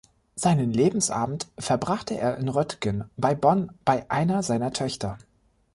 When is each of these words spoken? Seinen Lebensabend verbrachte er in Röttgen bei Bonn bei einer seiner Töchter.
Seinen 0.35 0.73
Lebensabend 0.73 1.45
verbrachte 1.59 2.17
er 2.17 2.37
in 2.39 2.49
Röttgen 2.49 3.03
bei 3.17 3.35
Bonn 3.35 3.69
bei 3.85 4.09
einer 4.09 4.41
seiner 4.41 4.73
Töchter. 4.73 5.19